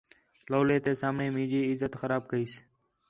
[0.49, 2.53] لَولے تے سامݨے مینجی عزت خراب کئیس